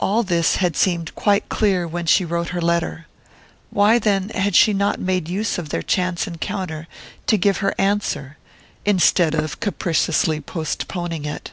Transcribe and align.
All 0.00 0.24
this 0.24 0.56
had 0.56 0.74
seemed 0.74 1.14
quite 1.14 1.48
clear 1.48 1.86
when 1.86 2.04
she 2.04 2.24
wrote 2.24 2.48
her 2.48 2.60
letter; 2.60 3.06
why, 3.70 4.00
then, 4.00 4.30
had 4.30 4.56
she 4.56 4.72
not 4.72 4.98
made 4.98 5.28
use 5.28 5.56
of 5.56 5.68
their 5.68 5.82
chance 5.82 6.26
encounter 6.26 6.88
to 7.28 7.36
give 7.38 7.58
her 7.58 7.72
answer, 7.78 8.38
instead 8.84 9.36
of 9.36 9.60
capriciously 9.60 10.40
postponing 10.40 11.24
it? 11.26 11.52